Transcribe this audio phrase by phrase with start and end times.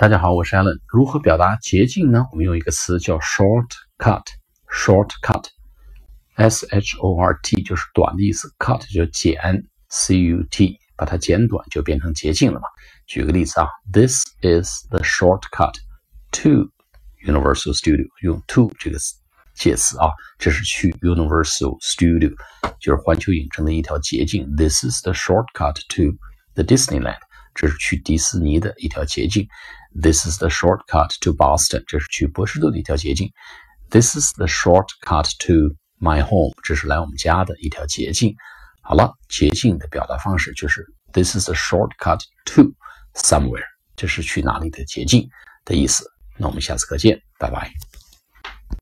[0.00, 0.78] 大家好，我是 Allen。
[0.88, 2.24] 如何表达捷径呢？
[2.32, 4.22] 我们用一个词叫 shortcut。
[4.72, 9.38] shortcut，s h o r t 就是短的意思，cut 就剪
[9.90, 12.66] ，c u t 把它剪短就变成捷径了嘛。
[13.06, 15.74] 举个例子啊，This is the shortcut
[16.30, 16.70] to
[17.22, 18.08] Universal Studio。
[18.22, 19.16] 用 to 这个词
[19.54, 20.08] 介词啊，
[20.38, 22.32] 这是去 Universal Studio，
[22.80, 24.50] 就是环球影城的一条捷径。
[24.56, 26.16] This is the shortcut to
[26.54, 27.20] the Disneyland。
[27.54, 29.46] 这是去迪士尼的一条捷径。
[30.00, 31.84] This is the shortcut to Boston。
[31.86, 33.30] 这是去波士顿的一条捷径。
[33.90, 36.54] This is the shortcut to my home。
[36.62, 38.34] 这是来我们家的一条捷径。
[38.82, 42.74] 好了，捷径的表达方式就是 This is a shortcut to
[43.14, 43.66] somewhere。
[43.96, 45.28] 这是去哪里的捷径
[45.64, 46.10] 的意思。
[46.38, 47.89] 那我们下次课见，拜拜。